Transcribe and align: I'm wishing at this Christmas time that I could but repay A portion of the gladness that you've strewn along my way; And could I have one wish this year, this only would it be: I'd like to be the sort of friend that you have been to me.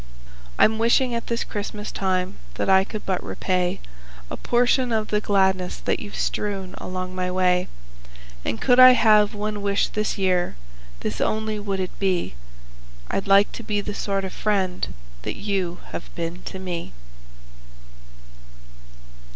I'm 0.57 0.79
wishing 0.79 1.13
at 1.13 1.27
this 1.27 1.43
Christmas 1.43 1.91
time 1.91 2.39
that 2.55 2.67
I 2.67 2.83
could 2.83 3.05
but 3.05 3.23
repay 3.23 3.79
A 4.31 4.35
portion 4.35 4.91
of 4.91 5.09
the 5.09 5.21
gladness 5.21 5.77
that 5.77 5.99
you've 5.99 6.15
strewn 6.15 6.73
along 6.79 7.13
my 7.13 7.29
way; 7.29 7.67
And 8.43 8.59
could 8.59 8.79
I 8.79 8.93
have 8.93 9.35
one 9.35 9.61
wish 9.61 9.89
this 9.89 10.17
year, 10.17 10.55
this 11.01 11.21
only 11.21 11.59
would 11.59 11.79
it 11.79 11.99
be: 11.99 12.33
I'd 13.11 13.27
like 13.27 13.51
to 13.51 13.61
be 13.63 13.79
the 13.79 13.93
sort 13.93 14.25
of 14.25 14.33
friend 14.33 14.91
that 15.21 15.35
you 15.37 15.77
have 15.91 16.09
been 16.15 16.41
to 16.45 16.57
me. 16.57 16.93